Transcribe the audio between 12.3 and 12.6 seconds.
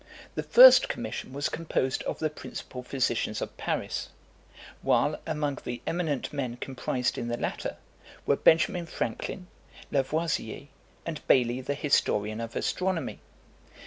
of